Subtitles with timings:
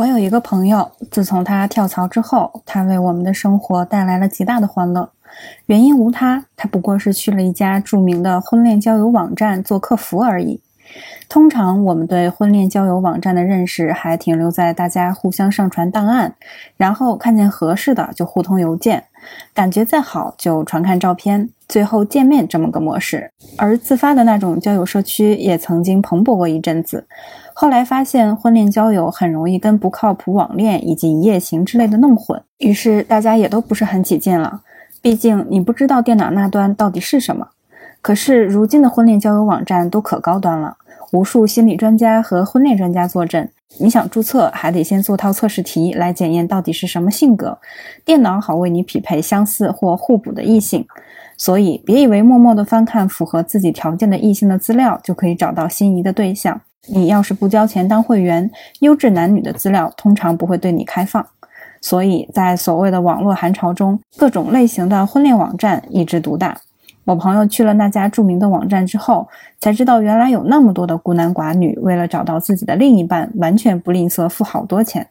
[0.00, 5.10] 我有一个朋友，自从他跳槽之后，他为我们的生活带来了极大的欢乐。
[5.66, 10.62] 原因无他，他不过是去了一家著名的婚恋交友网站做客服而已。
[11.28, 16.34] 通常我们对婚恋交友网站的认识还停留在大家互相上传档案，
[16.78, 19.04] 然后看见合适的就互通邮件，
[19.52, 23.30] 感觉再好就传看照片，最后见面这么个模式。
[23.58, 27.06] 而自发的那种交友社区也曾经蓬勃过一阵子，
[27.60, 34.62] 后来发现婚恋交友很容易跟不靠谱网恋以及一夜情之类的弄混，于是大家也都不是很起劲了。
[35.02, 37.48] 毕竟你不知道电脑那端到底是什么。
[38.00, 40.78] 可是如今的婚恋交友网站都可高端了。
[41.12, 43.46] 无数心理专家和婚恋专家坐镇，
[43.76, 47.58] 你想注册还得先做套测试题来检验到底是什么性格，
[48.06, 50.86] 电脑好为你匹配相似或互补的异性。
[51.36, 56.58] 所以别以为默默的翻看符合自己条件的异性的资料就可以找到心仪的对象。
[56.88, 61.24] 你要是不交钱当会员，优质男女的资料通常不会对你开放。
[61.80, 66.56] 所以在所谓的网络寒潮中，各种类型的婚恋网站一枝独大。
[67.04, 69.26] 我朋友去了那家著名的网站之后，
[69.58, 75.06] 才知道原来有那么多的孤男寡女，为了找到自己的另一半，完全不吝啬付好多钱。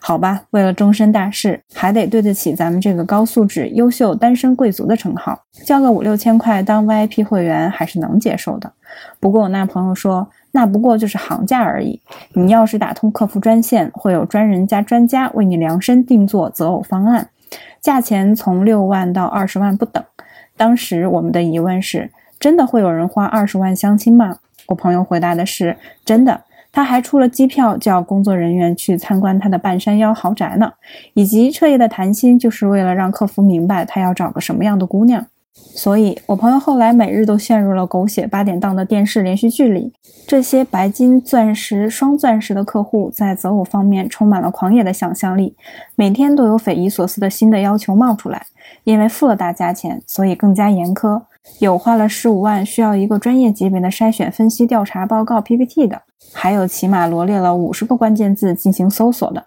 [0.00, 8.70] 好吧，为了终身大事，还得对得起咱们这个高素质、优秀单身贵族的称号，交个五六千块当 VIP 会员还是能接受的。
[9.18, 12.00] 不过我那朋友说，那不过就是行价而已。
[12.32, 17.28] 你要是打通客服专线，会有专人加专家为你量身定做择偶方案，
[17.80, 20.02] 价钱从六万到二十万不等。
[20.56, 22.10] 当时我们的疑问是：
[22.40, 24.38] 真的会有人花二十万相亲吗？
[24.66, 30.72] 我朋友回答的是：真的，他还出了机票，叫工作人员去参观他的半山腰豪宅呢，
[31.14, 35.26] 以及彻夜的谈心，就是为了让客服明白他要找个什么样的姑娘。
[35.74, 39.92] 所以，我朋友后来每日都陷入了狗血八点档的电视连续剧里。
[40.26, 45.56] 这些白金、钻石、双钻石的客户，在择偶方面充满了狂野的想象力，
[45.94, 48.46] 每天都有匪夷所思的新的要求冒出来。
[48.84, 51.22] 因为付了大价钱，所以更加严苛。
[51.60, 56.02] 有花了十五万需要一个专业级别的筛选、分析、调查报告 PPT 的，
[56.32, 59.46] 还有起码罗列了五十个关键字进行搜索的，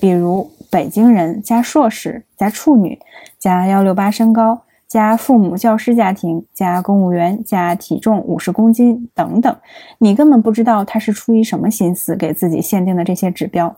[0.00, 2.98] 比如北京人加硕士加处女
[3.38, 4.60] 加幺六八身高
[4.90, 9.56] 加父母教师家庭加公务员加体重五十公斤等等。
[9.98, 13.76] 你根本不知道他是出于什么心思给自己限定的这些指标。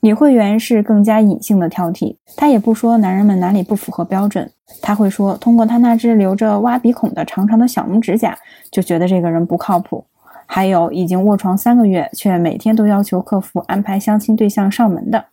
[0.00, 4.50] 女会员是更加隐性的挑剔，她也不说男人们哪里不符合标准，
[4.82, 8.36] 她会说通过她那只留着挖鼻孔的长长的小拇指甲，
[8.70, 10.04] 就觉得这个人不靠谱。
[10.44, 15.24] 还有已经卧床三个月却每天都要求客服安排相亲对象上门的。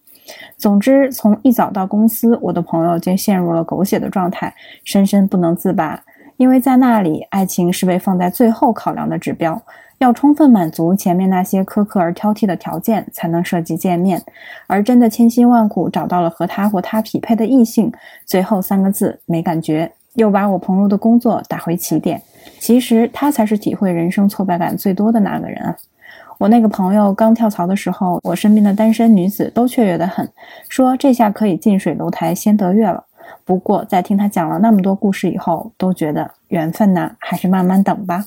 [0.58, 6.02] 总之，从一早到公司，我的朋友就陷入了狗血的状态，深深不能自拔。
[6.38, 9.60] 因为在那里，爱情是被放在最后考量的指标，
[9.98, 14.22] 要充分满足前面那些苛刻而挑剔的条件，才能涉及见面。
[14.68, 17.92] 而真的千辛万苦找到了和他或他匹配的异性，
[18.26, 22.22] 最后三个字没感觉，又把我朋友的工作打回起点。
[22.60, 25.76] 其实他才是体会人生挫败感最多的那个人啊！
[26.38, 30.30] 我那个朋友刚跳槽的时候，我身边的单身女子都雀跃的很，
[30.70, 33.04] 说这下可以近水楼台先得月了。
[33.44, 38.26] 不过，在听他讲了那么多故事以后，都觉得缘分呐，还是慢慢等吧。